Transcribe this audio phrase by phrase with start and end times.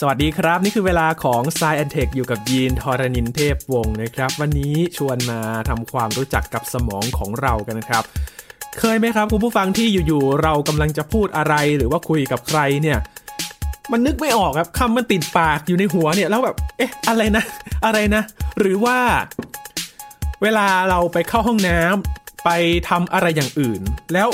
[0.00, 8.04] สวัสดีครับ นี่คือเวลาของ s ซแอนเทคอยู่กับยีนทอรานินเทพวงศ์นะครับ วันนี้ชวนมาทำความรู้จักกับสมองของเรากันนะครับ
[8.78, 12.98] เคยไหมครับคุณผู้ฟังที่อยู่ๆเรากำลังจะพูดอะไรหรือว่าคุยกับใครเนี่ย
[13.92, 17.44] มันนึกไม่ออกครับคำมันติดปากอยู่ในหัวเนี่ยแล้วแบบเอ๊ะอะไรนะ
[17.84, 18.22] อะไรนะ
[18.58, 18.98] หรือว่า
[20.42, 22.50] เวลาเราไปเข้าห้องน้ำไป
[22.88, 23.80] ทำอะไรอย่างอื่น
[24.12, 24.28] แล้ว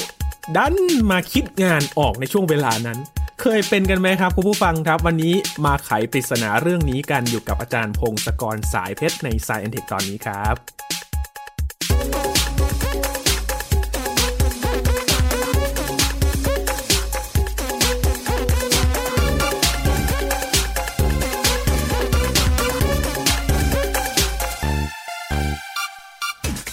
[0.57, 0.75] ดัน
[1.11, 3.01] มาคิดงานออกในช่วงเวลานั้น
[3.47, 10.55] เคยเป็นกันไหมครับคุณผู้ฟังครับ วันนี้มาไขปริศนาเรื่องนี้กันอยู่กับอาจารย์พงศกรสายเพชรในสายแอนเทคตอนนี้ครับ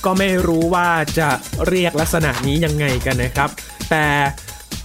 [0.05, 0.89] ก็ไม่รู้ว่า
[1.19, 1.29] จะ
[1.67, 3.49] เรียกลักษณะนี้ยังไงกันนะครับ
[3.91, 4.05] แต่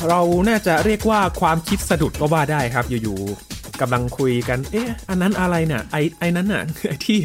[0.09, 7.19] เราน่าจะเรียกว่าความคิดสะดุดก็ว่าได้ครับอยู่ๆกำลังคุยกัน เอ๊ะ อันนั้นอะไรน่ะไอ้ไอ้นั้นน่ะไอ้ที่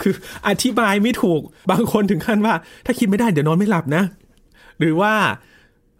[0.00, 0.14] คือ
[0.48, 2.54] อธิบายไม่ถูกบางคนถึงขั้นว่า
[2.86, 4.02] ถ้าคิดไม่ได้เดี๋ยวนอนไม่หลับนะ
[4.78, 5.14] หรือว่า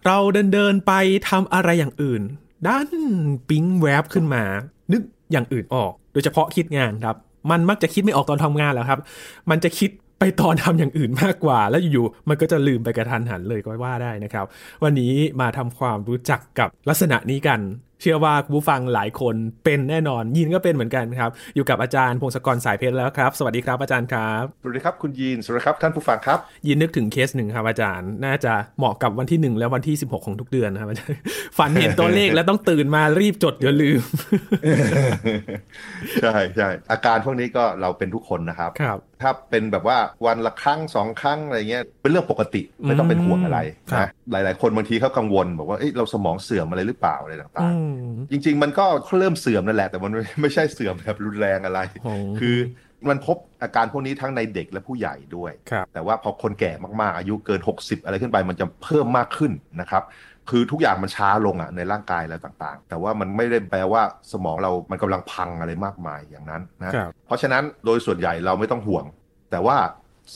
[0.06, 0.92] เราเดินเดินไป
[1.28, 2.22] ทำอะไรอย่างอื่น
[2.68, 2.86] ด้าน
[3.48, 4.42] ปิ๊งแวบขึ้นมา
[4.92, 7.16] นึกอย่างอื่นออก โดยเฉพาะคิดงานครับ
[7.50, 9.00] มันมักจะคิดไม่ออกตอนทำงานแล้วครับ
[9.50, 9.90] มันจะคิด
[10.22, 14.46] ไปตอนทำอย่างอื่นมากกว่า แล้วอยู่ๆมันก็จะลืมไปกระทันหันเลยก็ว่าได้นะครับ
[14.84, 17.60] วันนี้มาทำความรู้จักกับลักษณะนี้กัน
[18.02, 31.16] เชื่อว่าคุณผู้ฟังหลายคนเป็นแน่นอน ยินก็เป็นเหมือนกันครับ อยู่กับอาจารย์พงศกรสายเพชรแล้วครับ สวัสดีครับอาจารย์ครับสวัสดีครับคุณยีนสวัสดีครับท่านผู้ฟังครับ ยินนึกถึงเคสหนึ่งครับอาจารย์ น่าจะเหมาะกับวันที่หนึ่งและวันที่ 16 ของทุกเดือนนะครับอาจารย์
[31.58, 34.02] ฝันเห็นตัวเลขแล้วต้องตื่นมารีบจดเดี๋ยวลืม
[36.22, 43.60] ใช่ใช่อาการพวกนี้ก็เราเป็นทุกคนนะครับครับ ถ้าเป็นแบบว่าวันละครั้งสองครั้งอะไรเงี้ยเป็นเรื่องปกติไม่ต้องเป็นห่วงอะไร
[43.92, 47.70] ครับนะหลาย ๆ คนบางทีเขากังวลบอกว่าเอ้ยเราสมองเสื่อมอะไรหรือเปล่าอะไรต่างอื
[48.16, 48.86] มๆจริง ๆ มันก็
[49.18, 52.56] เริ่มเสื่อมนั่นแหละแต่มันไม่ไม่ใช่เสื่อมแบบรุนแรงอะไรโอ้คือ
[53.08, 60.02] มันพบอาการพวกนี้ทั้งในเด็กและผู้ใหญ่ด้วยครับแต่ว่าพอคนแก่มากๆ อายุเกิน 60 อะไรขึ้นไปมันจะเพิ่มมากขึ้นนะครับ
[60.50, 64.02] คือทุกอย่างมันช้าลงอะในร่างกายอะไรต่างๆ แต่ว่ามันไม่ได้แปลว่า
[64.32, 69.04] สมองเรามันกำลังพังอะไรมากมายอย่างนั้นนะครับเพราะฉะนั้นโดยส่วนใหญ่เราไม่ต้องห่วง
[69.50, 69.76] แต่ว่า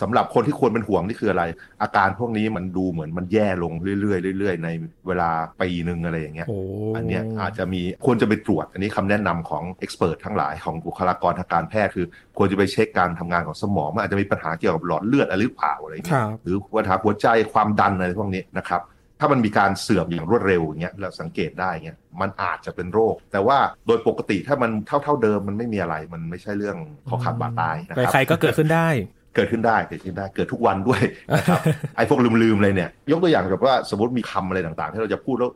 [0.01, 1.45] สำหรับคนที่ควรเป็นห่วงนี่คืออะไร
[1.83, 4.69] อาการพวกนี้มันดูเหมือนมันแย่ลงเรื่อยๆเรื่อยๆ ใน
[5.07, 5.31] เวลา
[5.61, 6.59] ปีหนึ่งอะไรอย่างเงี้ยโอ้
[6.97, 12.07] อันเนี้ยอาจจะมีควรจะไปตรวจ อันนี้คำแนะนำของเอ็กซ์เพรสทั้งหลายของบุคลากรทางการแพทย์คือ
[12.39, 18.81] ควรจะไปเช็คการทำงานของสมองมันอาจจะมีปัญหาเกี่ยวกับหลอดเลือดอะไรหรือเปล่าอะไรอย่างคเงี้ยรับหรือปัญหาหัวใจความดันอะไรพวกนี้นะครับ
[19.21, 26.77] ถ้ามันมีการเสื่อมอย่างรวดเร็วอย่างเงี้ยเราสังเกตได้เงี้ยมันอาจจะเป็นโรค แต่ว่าโดยปกติถ้ามันเท่าเท่าๆเดิมมันไม่มีอะไรมันไม่ใช่เรื่อง
[27.09, 28.89] คอขาดบาดตายนะครับใครๆก็เกิดขึ้นได้
[29.35, 31.01] เกิดขึ้นได้เกิดขึ้นได้เกิดทุกวันด้วย
[31.37, 31.61] นะครับ
[31.97, 35.51] ไอ้พวกลืมๆเลยเนี่ย ยกตัวอย่างแบบว่าสมมติมีคำอะไรต่างๆ ที่เราจะพูดแล้ว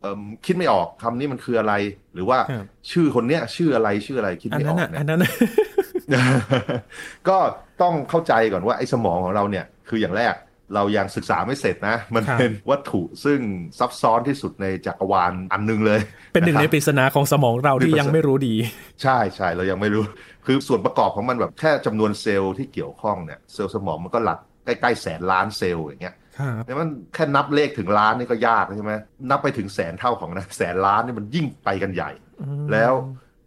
[0.00, 1.74] เอิ่มคิดไม่ออกคำนี้มันคืออะไร
[2.14, 5.30] หรือว่าครับชื่อคนเนี้ยชื่ออะไรชื่ออะไรคิดอันไม่อนั้อนกอะเนี่อัยนนั้นน่ะ
[7.28, 7.38] ก็
[7.82, 10.34] ต้องเข้าใจก่อนว่าไอ้สมองของเราเนี่ยคืออย่างแรก
[10.74, 13.38] เรายังศึกษาไม่เสร็จนะ มันครับเป็นวัตถุซึ่ง
[13.78, 16.00] ซับซ้อนที่สุดในจักรวาลอันหนึงเลย
[16.32, 18.54] เป็นหนึ่งะในครับปริศนาของสมองเราที่ยังไม่รู้ดี
[19.02, 20.04] ใช่ใช่เรายังไม่รู้
[20.46, 28.92] คือส่วนประกอบของมันแบบแค่จำนวนเซลล์ที่เกี่ยวข้องเนี่ยเซลล์สมองมันก็หลักใกล้ๆแสนล้านเซลล์อย่างเงี้ยครับเนี่ยมันแค่นับเลขถึงล้านนี่ก็ยากใช่ไหม
[29.30, 32.10] นับไปถึงแสนเท่าของนะแสนล้านนี่มันยิ่งไปกันใหญ่
[32.72, 32.92] แล้ว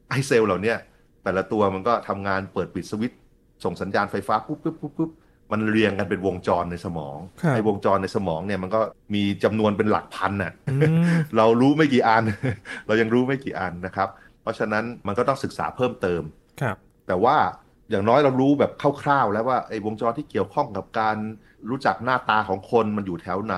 [0.09, 0.77] ไอ้เซลล์เหล่าเนี้ย
[1.23, 3.19] แต่ละตัวมันก็ทำงานเปิดปิดสวิตช์
[3.63, 5.11] ส่งสัญญาณไฟฟ้าปุ๊บปุ๊บปุ๊บปุ๊บ
[5.51, 8.81] มันเรียงกันเป็นวงจรในสมองครับไอ้วงจรในสมองเนี่ยมันก็
[9.13, 11.03] มีจำนวนเป็นหลักพันน่ะอืม
[11.37, 12.23] เรารู้ไม่กี่อัน
[12.87, 14.09] เรายังรู้ไม่กี่อันนะครับ
[14.41, 16.21] เพราะฉะนั้นมันก็ต้องศึกษาเพิ่มเติม
[16.61, 16.75] ครับ
[17.07, 17.37] แต่ว่า
[17.89, 18.71] อย่างน้อยเรารู้แบบ
[19.03, 21.17] คร่าวๆแล้วว่าไอ้วงจรที่เกี่ยวข้องกับการ
[21.69, 23.55] รู้จักหน้าตาของคนมันอยู่แถวไหน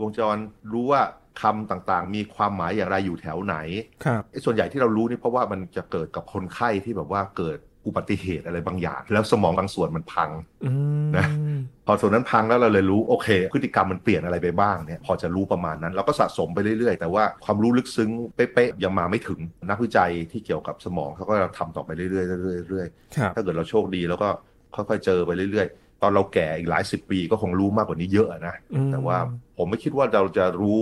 [0.00, 0.36] วงจร
[0.72, 1.02] รู้ว่า
[1.42, 3.56] คำต่างๆ มีความหมายอย่างไรอยู่แถวไหน
[4.04, 10.30] ครับไอ้ส่วนใหญ่ที่เรารู้นี่เพราะว่ามันจะเกิดกับคนไข้ที่แบบว่าเกิด อุบัติเหตุอะไรบางอย่าง แล้วสมองบางส่วนมันพัง
[10.64, 10.72] อื
[11.06, 11.26] มนะ
[11.86, 19.38] พอส่วนนั้นพังแล้วเราเลยรู้โอเค พฤติกรรมมันเปลี่ยนอะไรไปบ้างเนี่ยพอจะรู้ประมาณนั้น เราก็สะสมไปเรื่อยๆ แต่ว่าความรู้ลึกซึ้งเป๊ะๆยังมาไม่ถึง
[19.70, 22.86] นักวิจัยที่เกี่ยวกับสมองเขาก็ทำต่อไปเรื่อยๆเรื่อยๆเรื่อย
[23.16, 24.28] ครับๆถ้าเกิดเราโชคดีแล้วก็
[24.74, 29.18] ค่อยๆเจอไปเรื่อยๆ ตอนเราแก่อีกหลายสิบปีก็คงรู้มากกว่านี้เยอะนะอืมแต่ว่า
[29.56, 30.80] ผมไม่คิดว่าเราจะรู้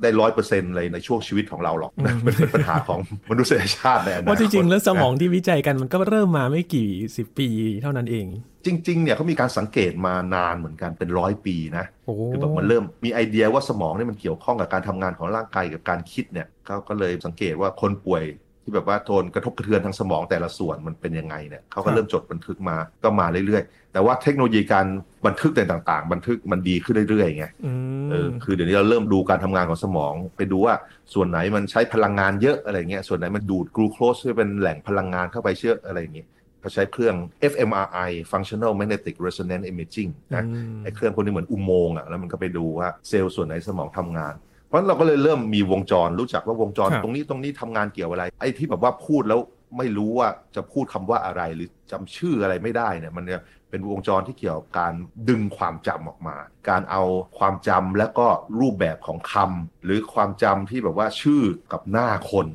[0.00, 3.00] ได้ร้อยเปอร์เซ็นต์เลยในช่วงชีวิตของเราหรอกนะมันเป็นปัญหาของ
[3.30, 7.48] มนุษยชาติในอนาคตว่าจริงๆ แล้วสมองที่วิจัยกันมันก็เริ่มมาไม่กี่สิบปี
[7.82, 8.26] เท่านั้นเอง
[8.66, 18.24] จริง ๆ เนี่ยเขามีการสังเกตมานานเหมือนกันเป็นร้อยปีนะโอ้คือแบบมันเริ่มมีไอเดียว่าสมองเนี่ยมันเกี่ยวข้องกับการทำงานของร่างกายกับการคิดเนี่ยเขาก็เลยสังเกตว่าคนป่วย
[18.62, 24.86] ที่แบบว่าโทนกระทบกระเทือนทางสมองแต่ละส่วนมันเป็นยังไงเนี่ยเขาก็เริ่มจดบันทึกมาก็มาเรื่อยๆ แต่ว่าเทคโนโลยีการ
[25.26, 27.72] บันทึกต่างๆ บันทึกมันดีขึ้นเรื่อยๆไงอื
[28.10, 30.74] เออมคือเดี๋ยวนี้เราเริ่มดูการทำงานของสมอง ไปดูว่า
[31.14, 36.28] ส่วนไหนมันใช้พลังงานเยอะอะไรเงี้ยส่วนไหนมันดูดกลูโคสที่เป็นแหล่งพลังงานเข้าไปเชื่ออะไรอย่างเงี้ย
[36.60, 37.16] เขาใช้เครื่อง
[37.52, 44.34] fMRI functional magnetic resonance imaging นะอืมไอ้เครื่องพวกนี้เหมือนอุโมงค์อะแล้วมันก็ไปดูว่าเซลล์ส่วนไหนสมองทำงาน
[44.66, 49.40] เพราะฉะนั้นเราก็เลยเริ่มมีวงจรรู้จักว่าวงจรครับตรงนี้ตรงนี้ทำงานเกี่ยวอะไร ไอ้ที่แบบว่าพูดแล้ว
[49.78, 53.24] ไม่รู้ว่าจะพูดคำว่าอะไรหรือจำชื่ออะไรไม่ได้เนี่ยมัน
[53.72, 54.94] เป็นวงจรที่เกี่ยวกับการ
[55.28, 56.36] ดึงความจำออกมา
[56.68, 57.02] การเอา
[57.38, 58.26] ความจำแล้วก็
[58.60, 61.42] รูปแบบของคำหรือความจำที่แบบว่าชื่อ
[61.72, 62.46] กับหน้าคน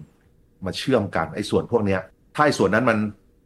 [0.65, 2.01] มาเชื่อมกันไอ้ส่วนพวกเนี้ย
[2.35, 2.97] ถ้าไอ้ส่วนนั้นมัน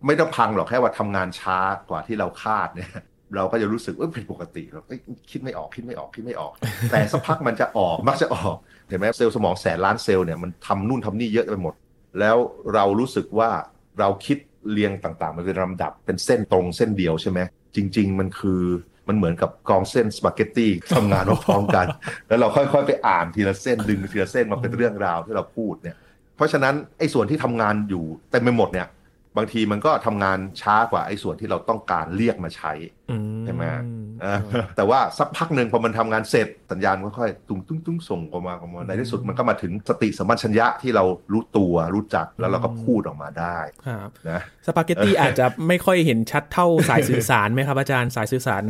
[0.05, 1.59] ไม่ต้องพังหรอกแค่ว่าทำงานช้า
[1.89, 2.91] กว่าที่เราคาดเนี่ย
[3.35, 4.99] เราก็จะรู้สึกว่าเป็นปกติเราเอ้ย
[5.31, 6.53] คิดไม่ออกคิดไม่ออกคิดไม่ออก
[6.91, 8.55] แต่สักพักมันจะออกมักจะออก
[8.87, 11.73] เห็นไหมเซลล์สมองแสนล้านเซลล์เนี่ยมันทำนู่นทำนี่เยอะไปหมด
[12.19, 12.37] แล้ว
[12.73, 13.49] เรารู้สึกว่า
[13.99, 14.37] เราคิด
[14.71, 17.39] เรียงต่างๆ มันเป็นลำดับเป็นเส้นตรงเส้นเดียวใช่ไหม
[17.75, 18.61] จริง ๆ มันคือ
[19.07, 21.85] มันเหมือนกับกองเส้นสปาเกตตี้ทำงานพร้อมกัน
[22.27, 25.95] แล้วเราค่อยๆ ไปอ่านทีละเส้นดึงทีละเส้นมาเป็นเรื่องราวที่เราพูดเนี่ย
[26.35, 28.87] เพราะฉะนั้นไอ้ส่วนที่ทำงานอยู่เต็มไปหมดเนี่ย
[29.37, 32.73] บางทีมันก็ทำงานช้ากว่าไอ้ส่วนที่เราต้องการเรียกมาใช้
[33.11, 33.63] อืใช่ไหม
[34.21, 34.39] เออ
[34.75, 43.57] แต่ว่าสักพักหนึ่งพอมันทำงานเสร็จสัญญาณก็ค่อยตุ้งตุ้งตุ้งส่งออกมาออกมาในที่สุดมันก็มาถึงสติสัมปชัญญะที่เรารู้ตัวรู้จักแล้วเราก็พูดออกมาได้
[43.87, 48.61] ครับนะสปาเกตตี้อาจจะไม่ค่อยเห็นชัดเท่าสายสื่อสารไหมครับอาจารย์สายสื่อสาร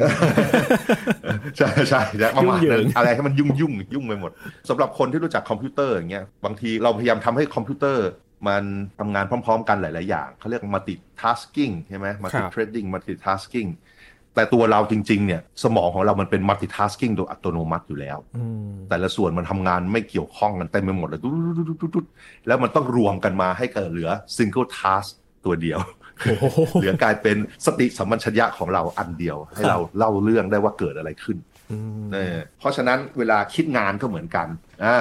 [1.58, 4.32] ใช่ใช่ใช่ประมาณยุ่งเหยินั้นงอะไรให้มันยุ่งยุ่งยุ่งไปหมด
[4.70, 8.08] สำหรับคนที่รู้จักคอมพิวเตอร์อย่างเงี้ยบางทีเราพยายามทำให้คอมพิวเตอร์
[8.48, 8.64] มัน
[9.00, 13.70] ทำงานพร้อม ๆ กันหลาย ๆ อย่างเขาเรียก multitasking ใช่ไหม multi-threading multitasking
[14.36, 25.10] แต่ตัวเราจริง ๆ เนี่ย สมองของเรามันเป็น multitasking โดยอัตโนมัติอยู่แล้วอืมแต่ละส่วนมันทำงานไม่เกี่ยวข้องกันเต็มไปหมดเลยตุ๊ดๆๆๆๆแล้วมันต้องรวมกันมาให้เกิดเหลือ single task
[25.46, 25.80] ตัวเดียว
[26.24, 26.46] โอ้โห
[26.82, 31.38] เหลือกลายเป็นสติสัมปชัญญะของเราอันเดียว ให้เราเล่าเรื่องได้ว่าเกิดอะไรขึ้น
[31.72, 34.48] อืมเออเพราะฉะนั้นเวลาคิดงานก็เหมือนกัน
[34.86, 34.98] อ่า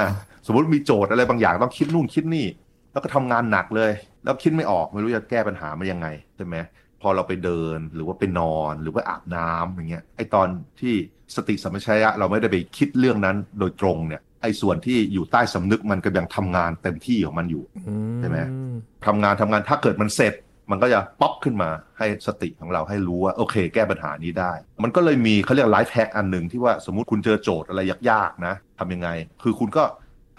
[0.47, 2.47] สมมติมีโจทย์อะไรบางอย่างต้องคิดนู่นคิดนี่
[2.93, 3.93] แล้วก็ทำงานหนักเลย
[4.25, 6.07] แล้วคิดไม่ออกไม่รู้จะแก้ปัญหามันยังไง
[6.37, 6.57] ใช่ไหม
[7.03, 10.49] พอเราไปเดินหรือว่าไปนอนหรือว่าอาบน้ำอย่างเงี้ยไอตอน
[10.81, 10.95] ที่
[11.37, 17.65] สติสัมปชัญญะเราไม่ได้ไปคิดเรื่องนั้นโดยตรงเนี่ยไอส่วนที่อยู่ใต้สำนึกมันก็ยังทำงานเต็มที่ของมันอยู่
[18.21, 18.39] ใช่ไหม
[19.07, 20.35] ทำงานทำงานถ้าเกิดมันเสร็จ
[20.71, 24.53] มันก็จะป๊อปขึ้นมาให้สติของเราให้รู้ว่าโอเค แก้ปัญหานี้ได้
[24.83, 29.09] มันก็เลยมีเขาเรียก life hack อันหนึ่งที่ว่าสมมติคุณเจอโจทย์อะไรยากๆนะทำยังไง
[29.43, 29.85] คือคุณก็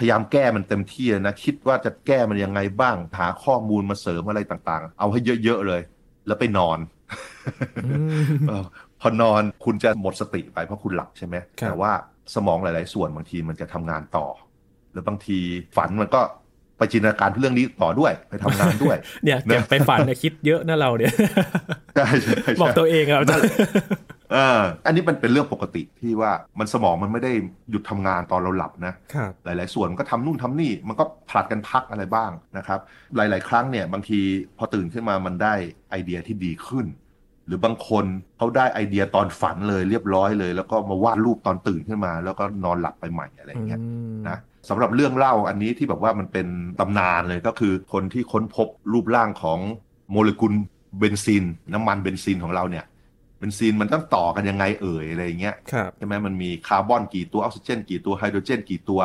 [0.01, 5.81] พยายามแก้มันเต็มที่นะคิดว่าจะแก้มันยังไงบ้าง หาข้อมูลมาเสริมอะไรต่างๆ เอาให้เยอะๆเลย
[6.27, 6.79] แล้วไปนอน
[8.49, 8.65] เออ
[9.01, 11.91] พอนอนคุณจะหมดสติไปเพราะคุณหลับใช่ไหมครับแต่ว่า
[12.35, 14.25] สมองหลาย ๆ ส่วนบางทีมันจะทำงานต่อ
[14.93, 15.37] แล้วบางที
[15.75, 16.21] ฝันมันก็
[16.77, 21.13] ไปจินตนาการเรื่องนี้ต่อด้วยไปทำงานด้วย เนี่ยเก็บไปฝันนะคิดเยอะนะเราเนี่ย
[21.95, 23.43] ใช่ใช่ใช่บอกตัวเองอะอาจารย์
[24.31, 27.33] เออ อันนี้มันเป็นเรื่องปกติที่ว่ามันสมองมันไม่ได้
[27.69, 32.79] หยุดทำงานตอนเราหลับนะครับหลาย ๆ ส่วนมันก็ทำนู่นทำนี่มันก็ผลัดกันพักอะไรบ้างนะครับ
[33.15, 34.19] หลาย ๆ ครั้งเนี่ยบางที
[34.57, 35.53] พอตื่นขึ้นมามันได้
[35.89, 36.85] ไอเดียที่ดีขึ้น
[37.47, 38.05] หรือบางคน
[38.37, 43.81] เขาได้ไอเดียตอนฝันเลยเรียบร้อยเลย แล้วก็มาวาดรูปตอนตื่นขึ้นมา แล้วก็นอนหลับไปใหม่อะไรอย่างเงี้ย
[44.29, 44.37] นะ
[44.69, 46.47] สำหรับเรื่องเล่าอันนี้ที่แบบว่ามันเป็น
[46.79, 49.59] ตำนานเลยก็คือคนที่ค้นพบรูปร่างของ
[50.11, 50.53] โมเลกุล
[50.99, 51.43] เบนซิน
[51.73, 52.85] น้ำมันเบนซินของเราเนี่ย
[53.41, 59.01] เบนซินมันต้องต่อกันยังไงเอ่ยอะไรอย่างเงี้ยครับใช่ไหมมันมีคาร์บอนกี่ตัวออกซิเจน กี่ตัวไฮโดรเจน กี่ตัว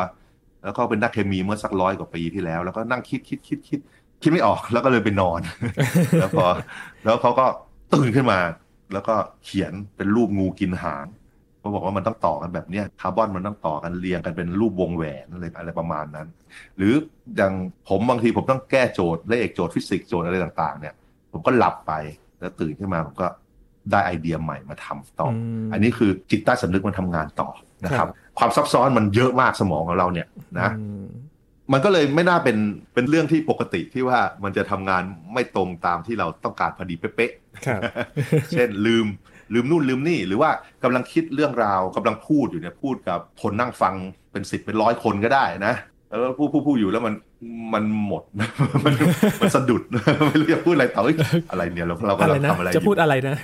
[0.65, 3.79] แล้วก็เป็นนักเคมีเมื่อสักร้อยกว่าปีที่แล้ว แล้วก็นั่งคิดคิดคิดคิด
[4.21, 5.41] คิดไม่ออกแล้วก็เลยไปนอน
[6.19, 6.47] แล้วพอ
[7.03, 7.45] แล้วเขาก็
[7.93, 8.39] ตื่นขึ้นมา
[8.93, 9.15] แล้วก็
[9.45, 11.05] เขียนเป็นรูปงูกินหาง
[11.59, 16.27] เขาบอกว่ามันต้องต่อกันแบบเนี้ยคาร์บอนมันต้องต่อกันเรียงกันเป็นรูปวงแหวนอะไรอะไรประมาณนั้น
[16.77, 16.93] หรือ
[17.35, 17.53] อย่าง
[17.89, 20.93] ผมบางทีผมต้องแก้โจทย์เลขโจทย์ฟิสิกส์โจทย์อะไรต่าง ๆ เนี่ย
[21.31, 21.93] ผมก็หลับไป
[22.39, 23.27] แล้วตื่นขึ้นมาผมก็
[23.91, 25.31] ได้ไอเดียใหม่มาทำต่อ อื
[25.65, 27.49] มอันนี้คือจิตใต้สำนึกมันทำงานต่อ
[27.85, 30.27] นะคครัรับบความซับซ้อนมันเยอะมากสมองของเราเนี่ย
[30.57, 31.05] นะอืม
[31.73, 32.57] มันก็เลยไม่น่าเป็น
[32.93, 35.03] เป็นเรื่องที่ปกติที่ว่ามันจะทำงาน
[35.33, 37.31] ไม่ตรงตามที่เราต้องการพอดีเป๊ะ
[37.67, 39.05] ครับๆเช่นลืม
[39.53, 40.51] ลืมนู่นลืมนี่ หรือว่า
[40.83, 43.93] กำลังคิดเรื่องราวกำลังพูดอยู่เนี่ยพูดกับคนนั่งฟัง
[44.31, 45.75] เป็นสิบเป็นร้อยคนก็ได้นะ
[46.09, 47.13] แล้วพูดพูดพูดอยู่แล้วมัน
[47.73, 48.23] มันหมด
[48.85, 48.93] มัน
[49.41, 49.81] มันสะดุด
[50.27, 51.15] ไม่รู้จะพูดอะไรต่อเอ้ย
[51.51, 53.35] อะไรเนี่ยเราเราอะไรกำลังนะทำอะไรอจะยู่พูดอะไรนะ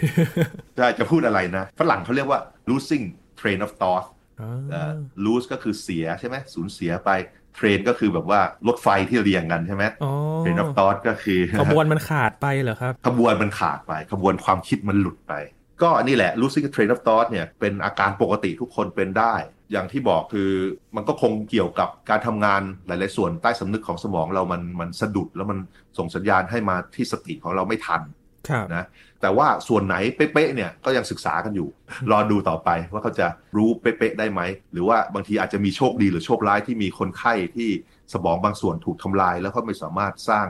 [0.78, 2.40] ใช่จะพูดอะไรนะฝรั่งเขาเรียกว่า
[2.70, 3.06] losing
[3.40, 4.06] train of thought
[4.42, 4.92] อ๋อเอ่อ
[5.26, 7.12] lose ก็คือเสียใช่ไหมสูญเสียไป
[7.58, 10.12] train ก็คือแบบว่ารถไฟที่เรียงกันใช่ไหมอ๋อ
[10.44, 15.34] train of thought ก็คือขบวนมันขาดไปเหรอครับขบวนมันขาดไปขบวนความคิดมันหลุดไป
[15.82, 19.36] ก็นี่แหละ losing train of thought เนี่ยเป็นอาการปกติทุกคนเป็นได้
[19.72, 20.50] อย่างที่บอกคือ
[20.96, 25.60] มันก็คงเกี่ยวกับการทำงานหลาย ๆ ส่วนใต้สำนึกของสมองเรามันมันสะดุดแล้วมัน
[25.98, 28.02] ส่งสัญญาณให้มาที่สติของเราไม่ทัน
[28.50, 28.86] ครับนะ
[29.22, 31.70] แต่ว่าส่วนไหนเป๊ะๆเนี่ยก็ยังศึกษากันอยู่
[32.12, 34.42] รอดูต่อไปว่าเขาจะรู้เป๊ะๆได้ไหม
[34.72, 37.70] หรือว่าบางทีอาจจะมีโชคดีหรือโชคร้ายที่มีคนไข้ที่
[38.14, 40.48] สมองบางส่วนถูกทำลาย แล้วเขาไม่สามารถสร้าง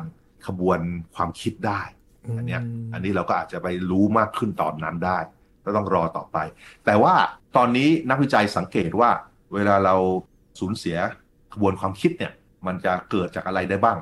[0.47, 0.79] ขบวน
[1.15, 1.81] ความคิดได้
[2.37, 2.61] อันเนี้ย
[2.93, 5.17] อันนี้เราก็อาจจะไปรู้มากขึ้นตอนนั้นได้
[5.65, 6.37] ก็ต้องรอต่อไป
[6.85, 7.13] แต่ว่า
[7.57, 9.09] ตอนนี้นักวิจัยสังเกตว่า
[9.53, 9.95] เวลาเรา
[10.59, 10.97] สูญเสีย
[11.53, 12.33] ขบวนความคิดเนี่ย
[12.67, 13.97] มันจะเกิดจากอะไรได้บ้าง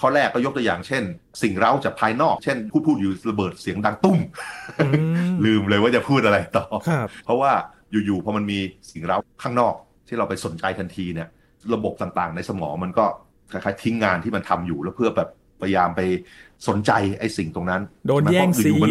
[0.00, 1.02] ข้อแรกก็ยกตัวอย่างเช่น
[1.42, 4.18] สิ่งเร้าจากภายนอก เช่นพูดพูดอยู่ระเบิดเสียงดังตุ้ม
[4.78, 4.88] อื
[5.30, 7.52] มลืมเลยว่าจะพูดอะไรต่อครับเพราะว่า
[7.90, 8.58] อยู่ๆพอมันมี
[8.90, 9.74] สิ่งเร้าข้างนอก
[10.08, 11.28] ที่เราไปสนใจทันทีเนี่ย
[11.74, 13.04] ระบบต่างๆ ในสมองมันก็
[13.50, 15.28] คล้ายๆทิ้งงานที่มันทำอยู่แล้วเพื่อแบบ
[15.60, 16.00] พยายามไป
[16.68, 18.90] สนใจไอ้สิ่งตรงนั้น โดนแย่งเพราะอซีๆมัน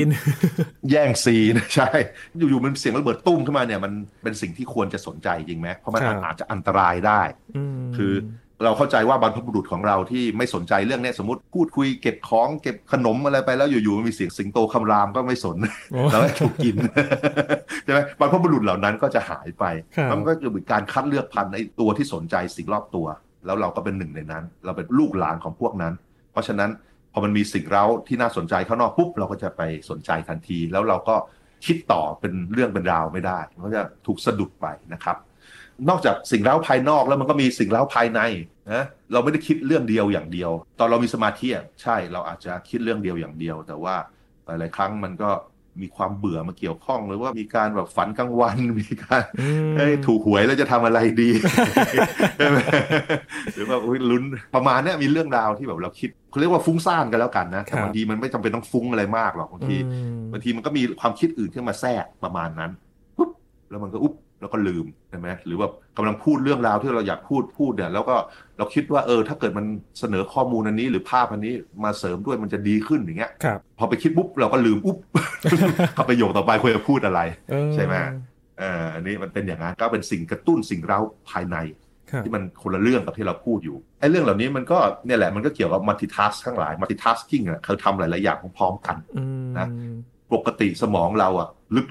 [0.91, 1.89] แย่งซีนใช่
[2.37, 3.93] อยู่ๆมันเสียงระเบิดตุ้มขึ้นมาเนี่ยมัน
[4.23, 7.21] เป็นสิ่งที่ควรจะสนใจจริงไหมเพราะมันครับอาจจะอันตรายได้
[7.81, 8.13] มคือ
[8.63, 15.57] เราเข้าใจว่าบรรพบุรุษของเราที่ไม่สนใจเรื่องเนี้ยสมมติพูดคุยเก็บของเก็บขนมอะไรไปแล้วอยู่ๆมันมีเสียงสิงโตคำรามก็ไม่สน
[15.91, 16.75] โอ้แล้วก็ถูกกิน
[17.83, 19.65] ใช่ไหมบรรพบุรุษเหล่านั้นก็จะหายไป
[19.97, 23.05] ครับแล้วมันก็จะเป็นการคัดเลือกพันธุ์ในตัวที่สนใจสิ่งรอบตัว
[23.45, 25.93] แล้วเราก็เป็นหนึ่งในนั้น เราเป็นลูกหลานของพวกนั้น
[26.35, 26.71] เพราะฉะนั้น
[27.13, 31.15] พอมันมีสิ่งเร้าที่น่าสนใจข้างนอกปุ๊บเราก็จะไปสนใจทันที แล้วเราก็
[31.65, 35.17] คิดต่อเป็นเรื่องเป็นราวไม่ได้มันก็จะถูกสะดุดไปนะครับ
[35.89, 38.21] นอกจากสิ่งเร้าภายนอกแล้วมันก็มีสิ่งเร้าภายใน
[38.73, 43.95] นะเราไม่ได้คิดเรื่องเดียวอย่างเดียว ตอนเรามีสมาธิอะใช่เราอาจจะคิดเรื่องเดียวอย่างเดียว แต่ว่า
[44.45, 45.29] หลายๆครั้งมันก็
[45.81, 51.29] มีความเบื่อมาเกี่ยวข้องหรือว่ามีการแบบฝันกลางวันมีการอืมเอ้ยถูกหวยแล้วจะทำอะไรดี
[52.37, 52.59] ใช่ไหม
[53.55, 54.23] หรือว่าอุ๊ยลุ้น
[54.55, 62.71] ประมาณเนี้ยมีเรื่องราวที่แบบเราคิดเขาเรียกว่าฟุ้งซ่านกันแล้วกันนะแต่ครับบางทีมันไม่จำเป็นต้องฟุ้งอะไรมากหรอกบางทีอืมบางทีมันก็มีความคิดอื่นขึ้นมาแทรกประมาณนั้น
[63.17, 63.29] ปุ๊บ
[63.69, 68.15] แล้วมันก็อุ๊บ แล้วก็ลืมใช่ไหมหรือว่ากำลังพูดเรื่องราวที่เราอยากพูดพูดเนี่ยแล้วก็
[68.57, 69.65] เราคิดว่าเออถ้าเกิดมัน
[69.99, 74.97] เสนอข้อมูลอันนี้ หรือภาพอันนี้มาเสริมด้วยมันจะดีขึ้นอย่างเงี้ยครับพอไปคิดปุ๊บเราก็ลืมอุ๊บ
[75.95, 77.95] เขาประโยคต่อไปควรจะพูดอะไรเออใช่ไหม
[78.59, 80.99] เอ่ออันนี้มันเป็นอย่างนั้นก็เป็นสิ่งกระตุ้นสิ่งเร้า
[81.29, 81.57] ภายใน
[82.11, 89.67] ครับที่มันคนละเรื่องกับที่เราพูดอยู่ไอ้เรื่องเหล่านี้มันก็เนี่ยแหละมันก็เกี่ยวกับ multitask ทั้งหลาย multitasking อะเขาทำหลายๆอย่างพร้อมๆกันอืมนะ
[90.35, 91.49] ปกติสมองเราอะ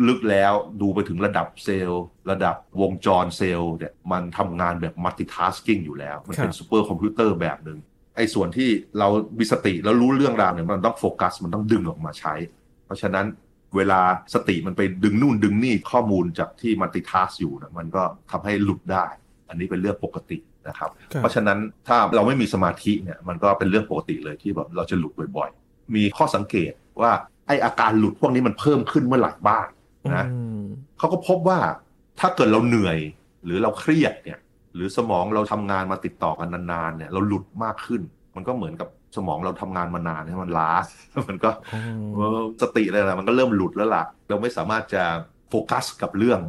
[0.08, 7.78] ลึกๆแล้วดูไปถึงระดับเซลล์ ระดับวงจรเซลล์เนี่ยมันทำงานแบบ multitasking อยู่แล้ว มันเป็นซูเปอร์คอมพิวเตอร์แบบหนึ่ง
[8.16, 9.08] ไอ้ส่วนที่เรา
[9.38, 12.34] มีสติแล้วรู้เรื่องราวเนี่ยมันต้องโฟกัสมันต้องดึงออกมาใช้
[12.86, 13.26] เพราะฉะนั้น
[13.76, 14.00] เวลา
[14.34, 19.06] สติมันไปดึงนู่นดึงนี่ข้อมูลจากที่มัลติทัสอยู่นะมันก็ทำให้หลุดได้
[19.48, 21.58] อันนี้เป็นเรื่องปกตินะครับครับ เพราะฉะนั้น
[21.88, 27.12] ถ้าเราไม่มีสมาธิเนี่ยมันก็เป็นเรื่องปกติเลยที่แบบเราจะหลุดบ่อย ๆ มีข้อสังเกตว่า
[27.46, 29.66] ไออาการหลุดพวกนี้มันเพิ่มขึ้นเมื่อไหร่บ้าง
[30.14, 30.62] นะอืม
[30.98, 31.58] เขาก็พบว่า
[32.20, 32.98] ถ้าเกิดเราเหนื่อย
[33.44, 34.38] หรือเราเครียดเนี่ย
[34.74, 38.00] หรือสมองเราทำงานมาติดต่อกันนานๆเนี่ย เราหลุดมากขึ้น
[38.36, 40.70] มันก็เหมือนกับสมองเราทำงานมานานเนี่ยมันล้า
[41.28, 41.82] มันก็อ๋อ
[42.14, 45.02] เออสติอะไรนะมันก็เริ่มหลุดแล้วล่ะ เราไม่สามารถจะ
[45.48, 46.40] โฟกัสกับเรื่อง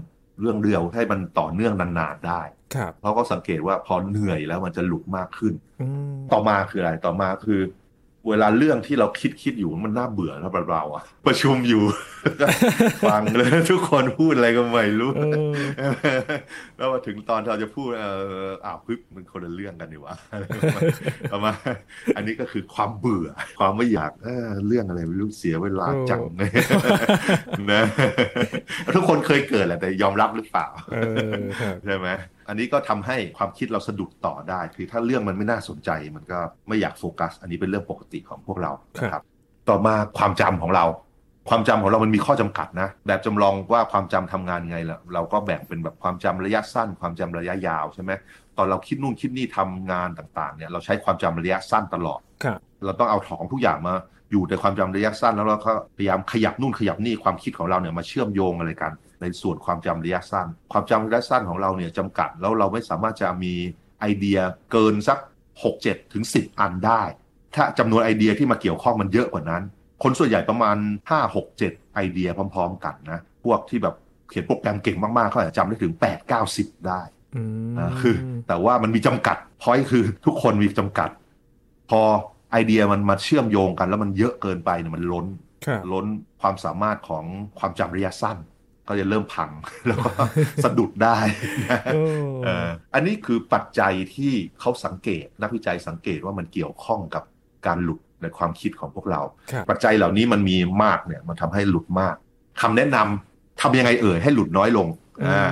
[0.41, 2.41] เรื่องเดียวให้มันต่อเนื่องนานๆได้
[2.75, 7.61] ครับเราก็สังเกตว่าพอเหนื่อยแล้วมันจะหลุดมากขึ้นอืมต่อมาคืออะไร ต่อมาคือ
[8.29, 11.83] เวลาเรื่องที่เราคิดคิดอยู่มันน่าเบื่อแล้วเราอะประชุมอยู่
[13.05, 15.11] ฟังเลยทุกคนพูดอะไรก็ไม่รู้
[15.79, 15.91] เออ
[16.77, 18.05] แล้วมาถึงตอนที่เราจะพูดเอ
[18.47, 20.81] ออ้าวปึ๊บมันคนละเรื่องกันดีวะอะไรประมาณ
[21.33, 21.55] ประมาณ
[22.15, 23.29] อันนี้ก็คือความเบื่อ
[23.59, 26.21] ความไม่อยากเออเรื่องอะไรไม่รู้เสียเวลาจัง
[27.71, 27.81] นะ
[28.95, 30.97] ทุกคนเคยเกิดแหละแต่ยอมรับหรือเปล่าเอ
[31.29, 32.07] อครับใช่ไหม
[32.47, 39.23] อันนี้ก็ทำให้ความคิดเราสะดุดต่อได้ คือถ้าเรื่องมันไม่น่าสนใจมันก็ไม่อยากโฟกัส อันนี้เป็นเรื่องปกติของพวกเรานะครับ
[39.69, 40.85] ต่อมาความจำของเรา
[41.49, 48.11] ความจำของเรามันมีข้อจำกัดนะ แบบจำลองว่าความจำทำงานไงล่ะเราก็แบ่งเป็นแบบความจำระยะสั้น ความจำระยะยาวใช่ไหม
[48.57, 53.93] ตอนเราคิดนู่นคิดนี่ทำงานต่างๆเนี่ยเราใช้ความจำระยะสั้นตลอดครับเราต้องเอาของทุกอย่างมา
[54.31, 58.91] อยู่ในความจำระยะสั้นแล้วเราก็พยายามขยับนู่นขยับนี่ความคิดของเราเนี่ยมาเชื่อมโยงอะไรกัน
[59.21, 63.53] ในส่วนความจำระยะสั้น ความจำระยะสั้นของเราเนี่ยจำกัดแล้วเราไม่สามารถจะมี
[63.99, 64.39] ไอเดีย
[64.71, 65.19] เกินสัก
[65.63, 67.01] 6 7 ถึง 10 อันได้
[67.55, 69.63] ถ้าจำนวนไอเดียที่มาเกี่ยวข้องมันเยอะกว่านั้น
[70.03, 70.77] คนส่วนใหญ่ประมาณ
[71.09, 73.95] 5 6 7 ไอเดียพร้อม ๆ กันนะ พวกที่แบบ
[74.29, 77.01] เขียนโปรแกรมเก่งมากๆเขาอาจจะจำได้ถึง 8 9 10ได้
[77.35, 77.41] อื
[77.71, 78.15] มอ่าคือ
[78.47, 81.09] แต่ว่ามันมีจำกัดพอยคือทุกคนมีจำกัด
[81.89, 82.01] พอ
[82.51, 85.25] ไอเดียมันมาเชื่อมโยงกัน แล้วมันเยอะเกินไปเนี่ยมันล้น
[85.65, 86.05] ครับล้น
[86.41, 87.25] ความสามารถของ
[87.59, 88.37] ความจำระยะสั้น
[88.87, 89.51] ก็จะเริ่มพัง
[89.87, 90.11] แล้วก็
[90.63, 91.17] สะดุดได้
[91.69, 92.01] นะโอ้
[92.43, 97.23] เอ่ออันนี้คือปัจจัยที่เขาสังเกตนักวิจัยสังเกตว่ามันเกี่ยวข้องกับ
[97.67, 102.15] การหลุดในความคิดของพวกเราครับปัจจัยเหล่านี้มันมีมากเนี่ยมันทำให้หลุดมาก
[102.61, 104.87] คำแนะนำทำยังไงเอ่ยให้หลุดน้อยลง
[105.25, 105.43] อ่า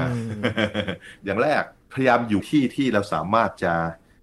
[1.25, 1.63] อย่างแรก
[1.93, 3.73] พยายามอยู่ที่ที่เราสามารถจะ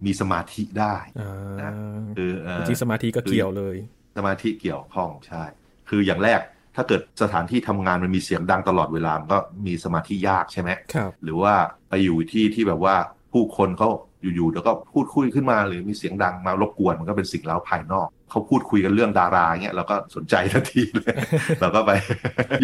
[0.05, 1.73] มีสมาธิได้อ่านะ
[2.17, 3.76] คือเอ่อจริงๆสมาธิก็เกี่ยวเลย
[4.17, 5.43] สมาธิเกี่ยวข้องใช่
[5.88, 6.40] คืออย่างแรก
[6.77, 11.55] ถ้าเกิดสถานที่ทำงานมันมีเสียงดังตลอดเวลา มันก็มีสมาธิยากใช่ไหมครับหรือว่า
[11.89, 12.97] ไปอยู่ที่ที่แบบว่า
[13.33, 13.89] ผู้คนเขา
[14.23, 21.12] อยู่ๆแล้วก็พูดคุยขึ้นมาหรือมีเสียงดังมารบกวนมันก็เป็นสิ่งเล้าภายนอกเขาพูดคุยกันเรื่องดาราเงี้ยเราก็สนใจทันทีเลย
[21.61, 21.91] เราก็ไป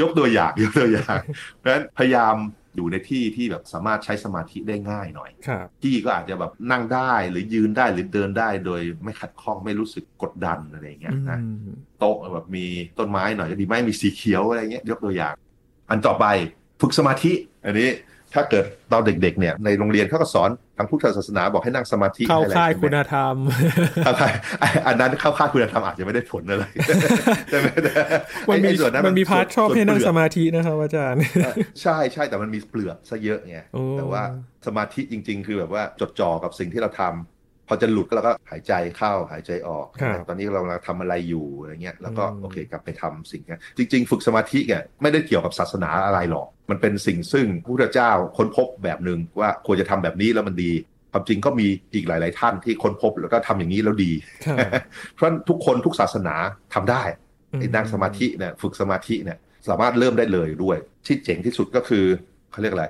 [0.01, 1.19] ยกตัวอย่างยกตัวอย่าง
[1.59, 2.35] เพราะฉะนั้นพยายาม
[2.77, 12.67] อยู่ในที่ที่แบบสามารถใช้สมาธิได้ง่ายหน่อยครับที่ก็อาจจะแบบนั่งได้หรือยืนได้หรือเดินได้โดยไม่ขัดข้องไม่รู้สึกกดดันอะไรอย่างเงี้ยนะอืมโต๊ะแบบมี
[12.99, 15.35] ต้นไม้หน่อยก็ดีไหมมีสีเขียวอะไรเงี้ยยกตัวอย่าง
[15.91, 16.27] อันต่อไป
[16.81, 17.33] ฝึกสมาธิ
[17.65, 17.89] อันนี้
[18.37, 23.35] ถ้าเกิดตอนเด็กๆเนี่ยในโรงเรียนเขาก็สอนทางพุทธศาสนาบอกให้นั่งสมาธิเข้าให้อะไรค่ายใช่ไหมคุณธรรม
[24.05, 24.33] เข้าค่าย
[24.87, 26.65] อันนั้นเข้าค่ายคุณธรรมอาจจะไม่ได้ผลอะไร
[27.51, 27.91] ใช่ไหมแต่
[28.49, 34.23] มันมีไอ้ส่วมันมีพาร์ทชอบให้นั่งสส่วนเปลือกมาธินะครับอาจารย์เออใช่ใช่แต่มันมีเปลือกซะเยอะไงโอ้แต่ว่า
[34.67, 37.36] สมาธิจริง ๆ คือแบบว่าจดจ่อกับสิ่งที่เราทำ
[37.69, 50.73] พอจะหลุดก็เราก็หายใจเข้าหายใจออกครับตอนนี้เรากำลังทำอะไรอยู่อะไรเงี้ยแล้วก็อืมโอเคกลับไปทำสิ่งนี้จริง ๆ ฝึกสมาธิเนี่ยไม่ได้เกี่ยวกับศาสนาอะไรหรอก มันเป็นสิ่งซึ่งพระพุทธเจ้าค้นพบแบบหนึ่งว่าควรจะทำแบบนี้แล้วมันดี
[51.13, 54.13] ความจริงก็มีอีกหลาย ๆ ท่านที่ค้นพบแล้วก็ทำอย่างนี้แล้วดี
[54.47, 54.59] ครับ
[55.13, 56.35] เพราะฉะนั้นทุกคนทุกศาสนา
[56.75, 57.03] ทำได้
[57.59, 62.05] ไอ้นั่งสมาธิเนี่ยฝึกสมาธิเนี่ยสามารถเริ่มได้เลยด้วย ที่เจ๋งที่สุดก็คือ
[62.51, 62.87] เขาเรียกอะไร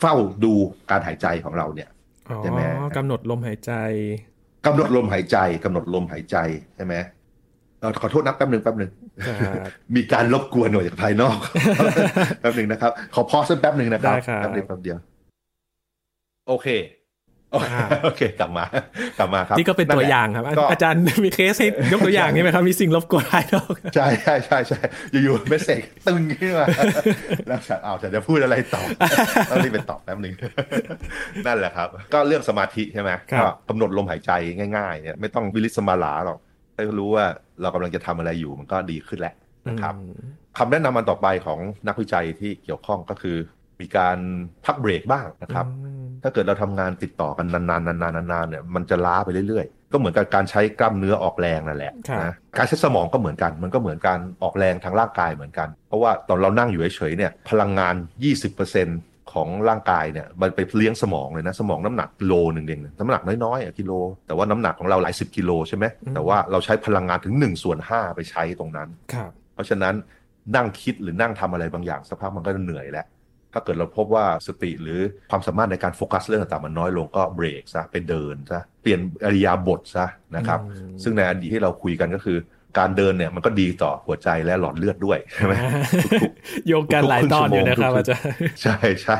[0.00, 0.52] เฝ้าดู
[0.90, 1.97] การหายใจของเราเนี่ยอ๋อ
[2.42, 2.60] ใช่ไหม
[2.96, 3.72] กำหนดลมหายใจ
[4.66, 6.36] กำหนดลมหายใจกำหนดลมหายใจ
[6.76, 6.94] ใช่ไหม
[7.80, 8.90] เอ่อขอโทษนะแป๊บหนึ่งแป๊บหนึ่ง
[9.62, 11.36] ครับมีการรบกวนหน่วยจากภายนอก
[12.40, 14.98] แป๊บหนึ่งนะครับ ขอพอสักแป๊บหนึ่งนะครับได้ครับแป๊บเดียวแป๊บเดียว
[16.48, 16.66] โอเค
[17.52, 18.64] โอเคอ่าโอเค กลับมา
[19.18, 24.80] กลับมาครับ นี่ก็เป็นตัวอย่างครับก็อาจารย์มีเคสให้ยกตัวอย่างนี้ไหมครับ มีสิ่งรบกวนภายนอกใช่ใช่ใช่ใช่
[25.12, 26.66] อยู่ๆ message ตึ๊งขึ้นมา
[27.48, 28.82] แล้วฉันเอาฉันจะพูดอะไรต่อ
[29.50, 30.34] ต้องรีบไปตอบแป๊บหนึ่ง
[31.46, 34.30] นั่นแหละครับ ก็เรื่องสมาธิใช่ไหมครับก็กำหนดลมหายใจ
[34.76, 36.38] ง่ายๆเนี่ยไม่ต้องวิลิศมาหราหรอก
[36.74, 37.24] ให้รู้ว่า
[37.60, 39.34] เรากำลังจะทำอะไรอยู่มันก็ดีขึ้นแล้ว
[39.68, 40.20] นะครับอืม
[40.58, 43.36] คำแนะนำอันต่อไปของนักวิจัยที่เกี่ยวข้องก็คือ
[43.80, 44.18] มีการ
[44.64, 57.94] พักเบรกบ้างนะครับอืมถ้าเกิดเราทำงานติดต่อกันนานๆนานๆนานๆเนี่ยมันจะล้าไปเรื่อยๆ ก็เหมือนกับการใช้กล้ามเนื้อออกแรงนั่นแหละครับนะการใช้สมองก็เหมือนกัน มันก็เหมือนการออกแรงทางร่างกายเหมือนกัน เพราะว่าตอนเรานั่งอยู่เฉยๆเนี่ยพลังงาน
[58.62, 63.92] 20%ของร่างกายเนี่ยมันไปเลี้ยงสมองเลยนะสมองน้ำหนักกิโลหนึ่งเองน้ำหนักน้อยๆอะกิโล
[64.26, 69.94] แต่ว่าน้ำหนักของเราหลายสิบกิโลใช่ไหมแต่ว่าเราใช้พลังงานถึง1ส่วน5ไปใช้ตรงนั้นครับเพราะฉะนั้น
[70.56, 73.06] นั่งคิดหรือนั่งทำอะไรบางอย่างสักพักมันก็จะเหนื่อยแล้ว
[73.58, 82.38] ถ้าเกิดเราพบว่าสติหรือความสามารถในการโฟกัสเรื่องต่างๆมันน้อยลงก็เบรกซะไปเดินซะเปลี่ยนอริยาบทซะนะครับอืมซึ่งในอดีตที่เราคุยกันก็คือ
[82.78, 85.54] การเดินเนี่ยมันก็ดีต่อหัวใจและหลอดเลือดด้วยใช่ไหม
[86.22, 86.32] ทุก
[86.66, 89.18] โยงกันหลายตอนอยู่นะครับอาจารย์ใช่ใช่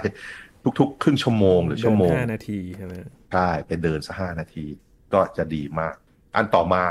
[0.79, 2.93] ทุกๆ ครึ่งชั่วโมงหรือชั่วโมงเดินห้านาทีใช่ไหม
[3.33, 4.65] ใช่ไปเดินสักห้านาที
[5.13, 5.95] ก็จะดีมาก
[6.37, 6.83] อันต่อมา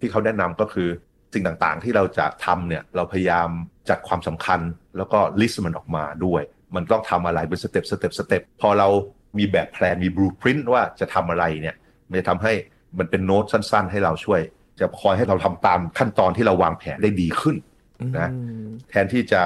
[0.00, 0.88] ที่เขาแนะนำก็คือ
[1.34, 3.48] สิ่งต่างๆที่เราจะทำเนี่ยเราพยายาม
[3.88, 4.60] จัดความสำคัญ
[4.96, 6.42] แล้วก็ list มันออกมาด้วย
[6.74, 8.88] มันต้องทำอะไรเป็น step step step พอเรา
[9.38, 11.76] มีแบบ plan มี blueprint ว่าจะทำอะไรเนี่ย
[12.08, 12.52] มันจะทำให้
[12.98, 14.40] มันเป็นโน้ตสั้น ๆ ให้เราช่วย
[14.80, 17.56] จะคอยให้เราทำตามขั้นตอนที่เราวางแผนได้ดีขึ้น
[18.18, 19.40] นะอืมแทนที่จะ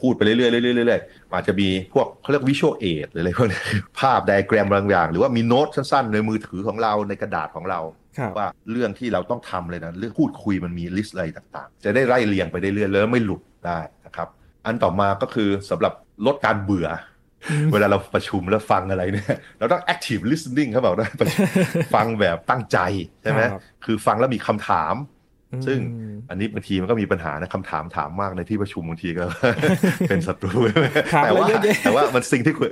[0.00, 0.48] พูดไปเรื่อยๆเรื่
[0.82, 3.60] อยๆเรื่อยๆอาจจะมีพวกเขาเรียก visual aid หรืออะไรพวกนี้
[4.00, 7.80] ภาพไดอะแกรมบางอย่าง หรือว่ามีโน้ตสั้นๆ ในมือถือของเราในกระดาษของเรา
[8.18, 14.28] ครับว่าเรื่องที่เราต้องทำเลยนะเรื่องพูดคุยมันมี list อะไรต่างๆ จะได้ไล่เรียงไปได้เรื่อยๆแล้วไม่หลุดได้นะครับ
[14.66, 15.92] อันต่อมาก็คือสำหรับ
[16.26, 16.88] ลดการเบื่อ
[17.50, 21.10] อเวลาเราประชุมแล้วฟังอะไรเนี่ย เราต้อง active listening เขาบอกนะ
[21.94, 22.78] ฟังแบบตั้งใจ
[23.22, 24.94] ใช่ไหมครับคือฟังแล้วมีคำถาม
[25.66, 29.24] ซึ่งอืมอันนี้บางทีมันก็มีปัญหานะคำถามถามมากในที่ประชุมบางทีก็
[30.08, 30.60] เป็นศัตรู
[31.14, 32.70] ถามแต่อะไรว่าเยอะแยะแต่ว่ามันสิ่งที่ควร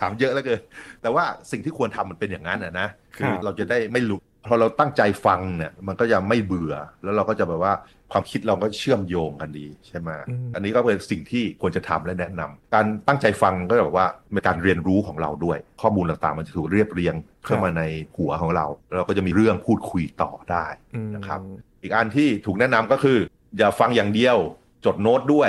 [0.00, 0.60] ถามเยอะแล้วเกิน
[1.02, 7.74] แต่ว่าสิ่งที่ควรทำมันเป็นอย่างนั้นนะนะคืคอรับเราจะได้ไม่หลุด พอเราตั้งใจฟังเนี่ย มันก็จะไม่เบื่อ แล้วเราก็จะแบบว่า
[8.12, 10.08] ความคิดเราก็เชื่อมโยงกันดีใช่ไหม
[10.54, 17.82] อันนี้ก็เป็นสิ่งที่ควรจะทำและแนะนำการตั้งใจฟังก็แบบว่าเป็นการเรียนรู้ของเราด้วย ข้อมูลต่างๆ มันจะถูกเรียบเรียงเข้ามาใน
[18.16, 21.40] หัวของเราแล้วเราก็จะมีเรื่องพูดคุยต่อได้อืมนะครับ
[21.82, 23.18] อีกอันที่ถูกแนะนำก็คือ
[23.58, 24.36] อย่าฟังอย่างเดียว
[24.84, 25.48] จดโน้ตด้วย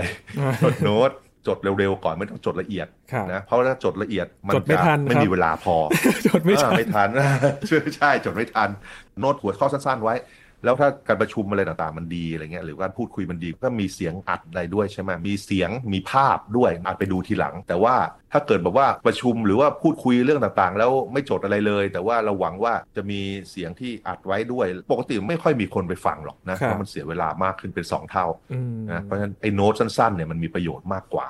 [0.63, 1.11] จดโน้ต
[1.47, 5.75] จดเร็วๆก่อนไม่ต้องจดละเอียดครับนะเพราะถ้าจดละเอียดมันจดไม่จะทันไม่ครับมีเวลาพอ
[6.27, 7.09] จดไม่ทันเออไม่ทัน
[7.67, 8.69] ใช่ใช่จดไม่ทัน
[9.19, 10.15] โน้ตหัวข้อสั้นๆไว้
[10.63, 17.95] แล้วถ้าการประชุมอะไรต่างๆมันดีอะไรเงี้ยหรือการพูดคุยมันดีก็มีเสียงอัดอะไรด้วยใช่ไหมมีเสียงมีภาพด้วยอาจไปดูทีหลัง แต่ว่า
[18.33, 28.25] ถ้าเกิดแบบว่าประชุมหรือว่าพูดคุยเรื่องต่างๆ แล้วไม่จดอะไรเลย แต่ว่าเราหวังว่าจะมีเสียงที่อัดไว้ด้วย ปกติไม่ค่อยมีคนไปฟังหรอกนะเพราะมันเสียเวลามากขึ้นเป็น 2 เท่า
[28.91, 31.27] นะเพราะฉะนั้นไอ้โน้ตสั้นๆเนี่ยมันมีประโยชน์มากกว่า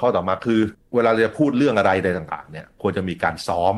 [0.00, 0.60] ข้อต่อมาคือ
[0.94, 3.74] เวลาเราจะพูดเรื่องอะไรใดต่างๆเนี่ยควรจะมีการซ้อม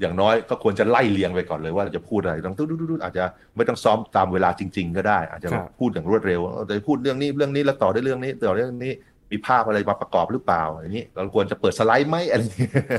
[0.00, 3.24] อย่างน้อยก็ควรจะไล่เลียงไปก่อนเลยว่าจะพูดอะไรต้องตุ๊ดๆอาจจะ
[3.56, 8.92] ไม่ต้องซ้อมตามเวลาจริง ๆ ก็ได้ อาจจะพูดอย่างรวดเร็วจะพูดเรื่องนี้เรื่องนี้แล้วต่อด้วยเรื่องนี้ต่อเรื่องนี้
[9.32, 12.42] มีภาพอะไรมาประกอบหรือเปล่าอย่างนี้ เราควรจะเปิดสไลด์ไหมอะไร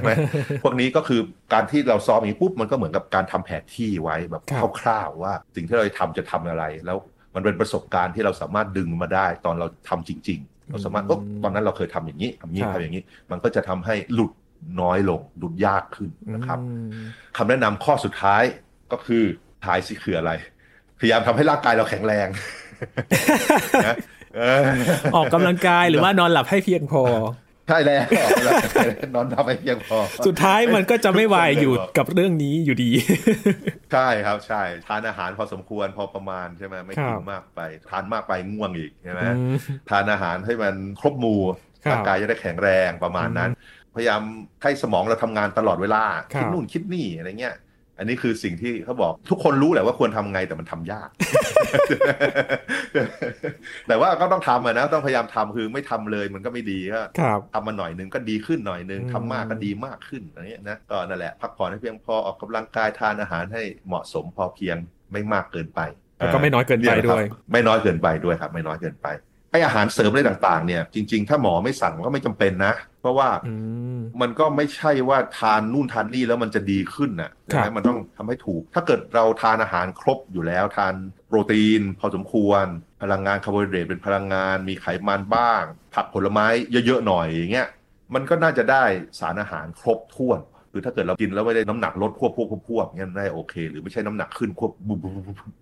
[0.04, 0.12] ไหม
[0.64, 1.22] พวกนี้ก็คือ
[1.54, 4.44] การที่เราซ้อมอย่างนี้ปุ๊บมันก็เหมือนกับการทำแผนที่ไว้แบบ
[4.80, 6.98] คร่าวๆว่า สิ่งที่เราทำจะทำอะไร แล้ว
[7.36, 11.06] มันเป็นประสบการณ์ที่เราสามารถดึงมาได้ตอนเราทำจริง ๆ เราสามารถ
[11.44, 14.32] ตอนนั้นเราเคยทำอย่างนี้ทำนี้ทำอย่างนี้ มันก็จะทำให้หลุด
[14.82, 16.60] น้อยลงดุดยากขึ้นนะครับ
[17.38, 18.43] คำแนะนำข้อสุดท้าย
[18.91, 19.24] ก็คือ
[19.65, 20.32] ท้ายสิคืออะไร
[21.00, 22.28] พยายามทำให้ร่างกายเราแข็งแรง
[25.15, 27.04] ออกกำลังกายหรือว่านอนหลับให้เพียงพอ
[27.72, 28.04] ใช่แล้ว
[29.15, 32.91] นอนทำให้เพียงพอ สุดท้ายมันก็จะไม่วายอยู่กับเรื่องนี้อยู่ดี
[33.93, 39.22] ใช่ครับใช่ทานอาหารพอสมควรพอประมาณใช่ไหมไม่กินมากไปทานมากไปง่วงอีกใช่ไหม
[39.89, 41.41] ทานอาหารให้มันครบหมู่
[41.91, 43.52] ร่างกายจะได้แข็งแรงประมาณนั้น
[43.95, 44.21] พยายาม
[44.63, 47.56] ให้สมองเราทำงานตลอดเวลา คิดนู่นคิดนี่อะไรเงี้ย
[47.97, 51.10] อันนี้คือสิ่งที่เขาบอกทุกคนรู้แหละว่าควรทำไงแต่มันทำยาก
[53.88, 57.02] แต่ว่าก็ต้องทำนะต้องพยายามทำคือไม่ทำเลยมันก็ไม่ดีก็
[57.54, 64.78] ทำมาหน่อยนึงก็ดีขึ้นหน่อยนึงทำมากก็ดีมากขึ้นอะไรเงี้ยนะก็นั่นแหละพักผ่อนให้เพียงพอออกกำลังกายทานอาหารให้เหมาะสมพอเพียง
[65.12, 65.80] ไม่มากเกินไป
[66.17, 69.08] แล้วก็ไม่น้อยเกินไปด้วย ไม่น้อยเกินไปด้วยครับ ไม่น้อยเกินไป
[69.52, 73.30] ไออาหารเสริมอะไรต่างๆ เนี่ย จริง ๆ ถ้าหมอไม่สั่งก็ไม่จำเป็นนะ เพราะว่า
[74.22, 80.94] มันก็ไม่ใช่ว่าทานนู่นทานนี่แล้วมันจะดีขึ้นนะใช่ไหมมันต้องทำให้ถูก ถ้าเกิดเราทานอาหารครบอยู่แล้ว ทาน
[81.28, 82.66] โปรตีน พอสมควร
[83.02, 85.62] พลังงานคาร์โบไฮเดรตเป็นพลังงาน มีไขมันบ้าง
[85.96, 86.48] ผักผลไม้
[86.86, 87.70] เยอะๆหน่อยอย่างเงี้ย
[88.14, 88.84] มันก็น่าจะได้
[89.20, 90.40] สารอาหารครบถ้วน
[90.80, 94.72] คือถ้าเกิดเรากินแล้วไม่ได้น้ำหนักลดควบควบควบเงี้ยได้โอเค หรือไม่ใช่น้ำหนักขึ้นควบ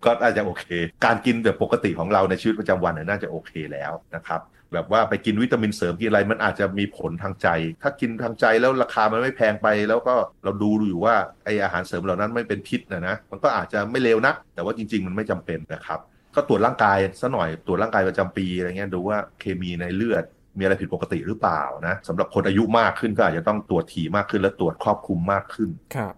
[0.05, 0.65] ก็น่าจจะโอเค
[1.05, 4.41] การกินแบบปกติของเราในชีวิตประจำวันน่าจะโอเคแล้วนะครับ
[4.73, 7.47] แบบว่าไปกินวิตามินเสริมกินอะไรมันอาจจะมีผลทางใจ
[7.81, 15.99] ถ้ากินทางใจแล้วราคามันไม่แพงไป แล้วก็เราดูอยู่ว่าไออาหารเสริมเหล่านั้นไม่เป็นพิษนะนะมันก็อาจจะไม่เลวนักแต่ว่าจริง ๆ มันไม่จำเป็นนะครับ
[16.35, 20.23] ก็ตรวจร่างกายซะหน่อยตรวจร่างกายประจำปีอะไรเงี้ยดูว่าเคมีในเลือด
[20.57, 25.69] มีอะไรผิดปกติหรือเปล่านะสำหรับคนอายุมากขึ้นก็อาจจะต้องตรวจถี่มากขึ้นและตรวจครอบคลุมมากขึ้น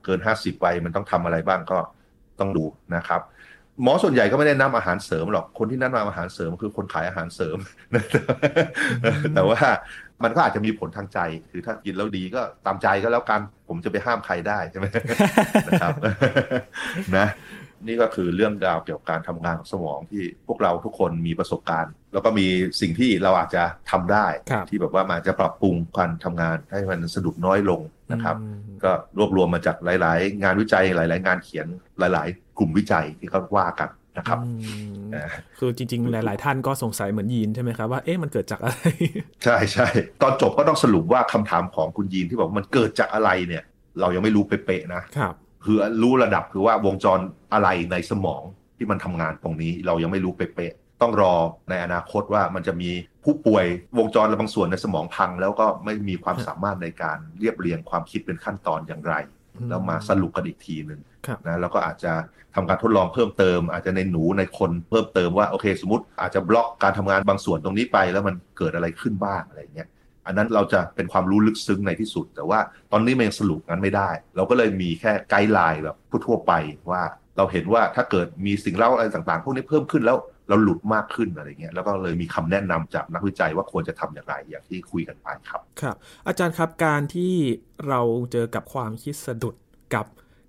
[0.05, 1.79] เกิน 50ไปมันต้องทำอะไรบ้างก็
[2.39, 3.21] ต้องดูนะครับ
[3.83, 7.57] หมอส่วนใหญ่ก็ไม่ได้นำอาหารเสริมหรอก คนที่นั่นมาอาหารเสริมคือคนขายอาหารเสริม
[9.35, 9.59] แต่ว่า
[10.23, 11.19] มันก็อาจจะมีผลทางใจ
[11.51, 14.85] คือถ้ากินแล้วดีก็ตามใจก็แล้วกัน ผมจะไปห้ามใครได้ใช่ไหม
[15.67, 15.93] นะครับ
[17.17, 17.27] นะ
[17.87, 22.47] นี่ก็คือเรื่องราวเกี่ยวกับการทำงานของสมองที่พวกเราทุกคนมีประสบการณ์ แล้วก็มี
[22.81, 24.25] สิ่งที่เราอาจจะทำได้
[24.69, 28.35] ที่แบบว่ามันจะปรับปรุงการทำงานให้มันสะดุดน้อยลงนะครับ
[28.83, 31.67] ก็รวบรวมมาจากหลาย ๆ งานวิจัยหลาย ๆ งานเขียน
[31.99, 34.39] หลาย ๆ กลุ่มวิจัยที่เขาว่ากันนะครับ
[35.59, 38.79] คือจริง ๆ หลาย ๆ ท่านก็สงสัยเหมือนยีนใช่ไหมครับว่าเอ๊ะมันเกิดจากอะไร
[39.43, 39.87] ใช่ใช่
[40.21, 43.63] ตอนจบก็ต้องสรุปว่าคำถามของคุณยีนที่บอกมันเกิดจากอะไรเนี่ย
[43.99, 45.33] เรายังไม่รู้เป๊ะๆนะครับ
[45.65, 47.19] คือรู้ระดับคือว่าวงจร
[47.53, 48.41] อะไรในสมอง
[48.77, 51.33] ที่มันทำงานตรงนี้ เรายังไม่รู้เป๊ะๆ ต้องรอ
[51.69, 52.91] ในอนาคตว่ามันจะมี
[53.23, 53.65] ผู้ป่วย
[53.97, 59.13] วงจรบางส่วนในสมองพัง แล้วก็ไม่มีความสามารถในการเรียบเรียงความคิดเป็นขั้นตอนอย่างไร
[59.69, 61.01] แล้วมาสรุปกันอีกทีหนึ่ง
[61.47, 62.13] นะแล้วก็อาจจะ
[62.55, 69.89] ทำการทดลองเพิ่มเติม อาจจะในหนูในคนเพิ่มเติมว่าโอเค สมมติอาจจะบล็อกการทำงานบางส่วนตรงนี้ไป แล้วมันเกิดอะไรขึ้นบ้างอะไรเงี้ย
[70.25, 72.59] อันนั้นเราจะเป็นความรู้ลึกซึ้งในที่สุด แต่ว่า
[72.91, 76.53] ตอนนี้มันยังสรุปงั้นไม่ได้ เราก็เลยมีแค่ไกด์ไลน์แบบทั่วไป
[76.91, 77.03] ว่า
[77.37, 80.17] เราเห็นว่าถ้าเกิดมีสิ่งเล่าอะไรต่างๆ พวกนี้เพิ่มขึ้นแล้ว
[80.49, 85.95] เราหลุดมากขึ้นอะไรเงี้ยแล้วก็เลยมีคำแนะนำจากนักวิจัยว่าควรจะทำอย่างไรอย่างที่คุยกันไปครับครับ
[86.27, 87.33] อาจารย์ครับการที่
[87.87, 89.55] เราเจอกับความคิดสะดุด
[89.95, 90.05] กับ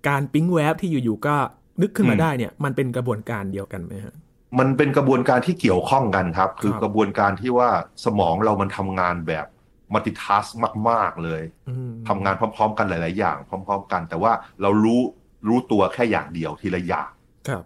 [0.07, 1.35] การปิ๊งแวบที่อยู่ๆก็
[1.81, 4.15] นึกขึ้นมาได้เนี่ยมันเป็นกระบวนการเดียวกันไหมฮะ
[4.59, 7.69] มันเป็นกระบวนการที่เกี่ยวข้องกันครับ คือกระบวนการที่ว่า
[8.05, 9.45] สมองเรามันทำงานแบบ
[9.93, 10.45] มัลติทัส
[10.89, 11.41] มาก ๆ เลย
[12.07, 15.01] ทำงานพร้อม ๆ กันหลาย ๆ อย่าง พร้อม ๆ กัน แต่ว่าเรารู้
[15.47, 17.09] รู้ตัวแค่อย่างเดียวทีละอย่าง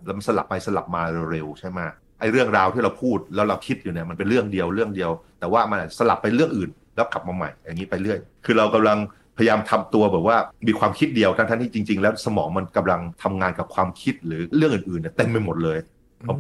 [0.06, 1.80] แล้วมันสลับไปสลับมาเร็วๆใช่ไหม
[2.20, 8.98] ไอ้เรื่องราวที่เราพูดแล้วเราคิดอยู่เนี่ยมันเป็นเรื่องเดียวเรื่องเดียว แต่ว่ามันสลับไปเรื่องอื่นแล้วกลับมาใหม่ อย่างนี้ไปเรื่อย คือเรากำลัง
[9.38, 15.78] พยายามทำตัวแบบว่ามีความคิดเดียวทั้งที่จริง ๆ แล้วสมองมันกำลังทำงานกับความคิดหรือเรื่องอื่นๆเนี่ยเต็มไปหมดเลย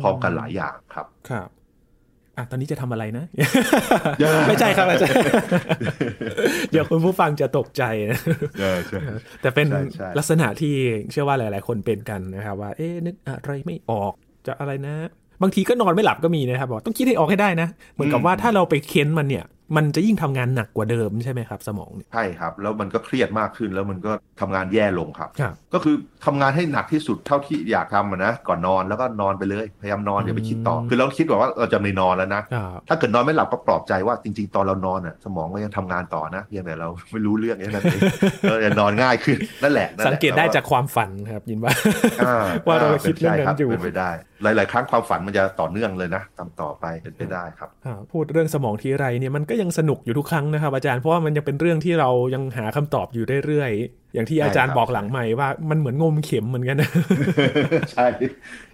[0.01, 1.49] พร้อมๆกันหลายอย่างครับครับ
[2.37, 3.25] อะตอนนี้จะทำอะไรนะ
[4.47, 5.17] ไม่ใช่ครับอาจารย์
[6.71, 8.19] เดี๋ยวคุณผู้ฟังจะตกใจนะ
[9.41, 9.67] แต่เป็น
[10.17, 10.73] ลักษณะที่
[11.11, 14.13] เชื่อว่าหลาย ๆ คนเป็นกันนะครับว่า เอ๊ะนึกอะไรไม่ออก
[14.47, 14.95] จะอะไรนะ
[15.41, 19.45] บางทีก็นอนไม่หลับก็มีนะครับบอกต้องคิดให้ออกให้ได้นะ เหมือนกับว่าถ้าเราไปเค้นมันเนี่ย
[19.75, 38.01] มันจะยิ่งทำงานหนักกว่าเดิมใช่ไหมครับ สมองเนี่ยใช่ครับ แล้วมันก็เครียดมากขึ้นแล้วมันก็ทำงานแย่ลงครับครับก็คือทำงานให้หนักที่สุดเท่าที่อยากทำอะนะก่อนนอนแล้วก็นอนไปเลยพยายามนอนอย่าไปคิดต่อ คือเราคิดแบบว่าเราจะไม่นอนแล้วนะครับถ้าเกิดนอนไม่หลับก็ปลอบใจว่าจริง ๆ ตอนเรานอนอะสมองก็ยังทำงานต่อนะเพียงแต่เราไม่รู้เรื่องแค่นั้นเอง
[38.49, 41.71] เราจะนอนง่ายขึ้นนั่นแหละนั่นแหละ สังเกตได้จากความฝันครับยินว่า
[42.25, 42.33] อ่
[42.67, 44.11] ว่าเราคิดเรื่องนั้นใช่อยู่เป็นไปได้
[44.43, 56.89] หลาย ๆ ครั้งความฝันมันจะต่อเนื่องเลยนะตามต่อไปเป็นไปได้ครับอ่าพูดเรื่องสมองทีไรเนี่ยมันก็ยังสนุกอยู่ทุกครั้งนะครับ อาจารย์เพราะว่ามันยังเป็นเรื่องที่เรายังหาคำตอบอยู่เรื่อยๆอย่างที่อาจารย์ใช่ครับบอกหลังใหม่ว่ามันเหมือนงมเข็มเหมือนกันนะ
[57.93, 58.07] ใช่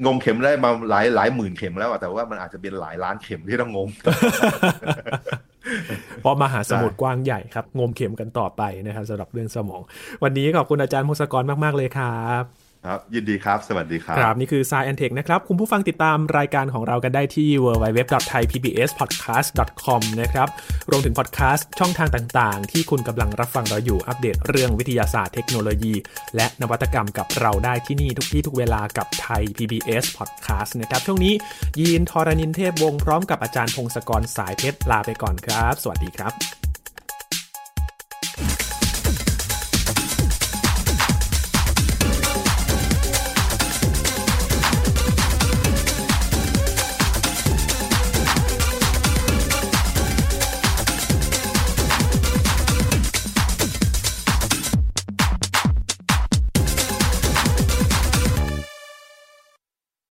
[0.05, 3.89] งมเข็มได้มาหลายหลายหมื่นเข็มแล้วอะแต่ว่ามันอาจจะเป็นหลายล้านเข็มที่ต้องงม
[6.21, 9.81] เพราะมหาสมุทรกว้างใหญ่ครับ งมเข็มกันต่อไปนะครับสำหรับเรื่องสมอง
[10.23, 20.47] วันนี้ขอบคุณอาจารย์พงศกรมากๆเลยครับ ครับ ยินดีครับ สวัสดีครับ ครับ นี่คือ s ายแอนเทคนะครับ คุณผู้ฟังติดตามรายการของเรากันได้ที่ www.thaipbspodcast.com นะครับ
[20.89, 25.93] รวมถึงพอดแคสต์ช่องทางต่างๆ ที่คุณกำลังรับฟังเราอยู่อัปเดตเรื่องวิทยาศาสตร์เทคโนโลยี
[26.35, 31.33] และนวัตกรรมกับเราได้ที่นี่ทุกที่ทุกเวลากับไทย PBS Podcast นะครับ ช่วงนี้
[31.79, 36.70] ยีนทอรานินเทพวงพร้อมกับอาจารย์พงศกรสายเพชรลาไปก่อนครับ สวัสดีครับ